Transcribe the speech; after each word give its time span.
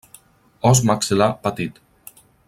Os 0.69 0.79
maxil·lar 0.91 1.27
petit. 1.43 1.77